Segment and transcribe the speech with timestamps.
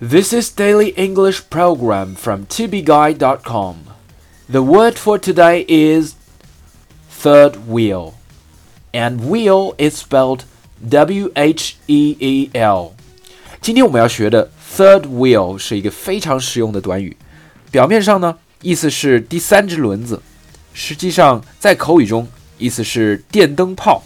[0.00, 3.76] This is daily English program from tobeguide.com.
[4.50, 6.14] The word for today is
[7.08, 8.14] third wheel,
[8.92, 10.40] and wheel is spelled
[10.88, 12.92] W H E E L.
[13.60, 17.16] 今天我们要学的 third wheel 是一个非常实用的短语。
[17.70, 20.20] 表面上呢，意思是第三只轮子，
[20.74, 22.26] 实际上在口语中
[22.58, 24.02] 意思是电灯泡。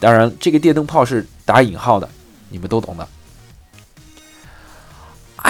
[0.00, 2.08] 当然，这个电灯泡是打引号的，
[2.50, 3.08] 你们都懂的。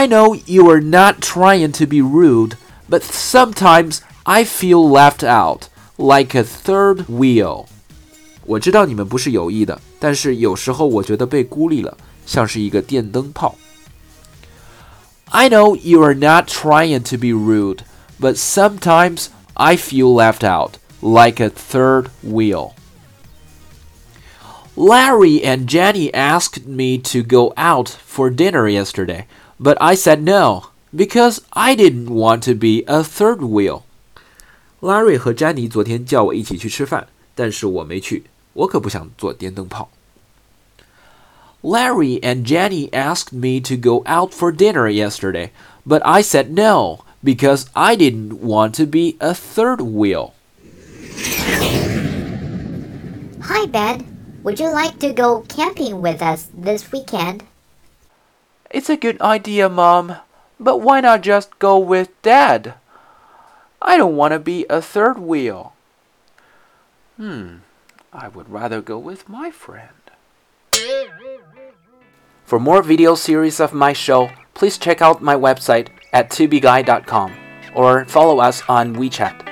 [0.00, 2.56] I know you are not trying to be rude,
[2.88, 7.66] but sometimes I feel left out, like a third wheel.
[8.44, 11.96] 我知道你们不是有意的，但是有时候我觉得被孤立了，
[12.26, 13.56] 像是一个电灯泡。
[15.30, 17.80] I know you are not trying to be rude,
[18.20, 22.74] but sometimes I feel left out, like a third wheel.
[24.76, 29.26] Larry and Jenny asked me to go out for dinner yesterday,
[29.60, 33.82] but I said no because I didn't want to be a third wheel.
[34.80, 39.88] Larry 和 Jenny 昨天叫我一起去吃饭，但是我没去，我可不想做电灯泡。
[41.62, 45.50] Larry and Jenny asked me to go out for dinner yesterday,
[45.84, 50.32] but I said no because I didn't want to be a third wheel.
[53.40, 54.04] Hi, Ben.
[54.44, 57.42] Would you like to go camping with us this weekend?
[58.73, 60.15] It's a good idea, Mom,
[60.57, 62.75] but why not just go with Dad?
[63.81, 65.73] I don't want to be a third wheel.
[67.17, 67.57] Hmm,
[68.13, 69.89] I would rather go with my friend.
[72.45, 77.33] For more video series of my show, please check out my website at tubeguy.com
[77.75, 79.50] or follow us on WeChat.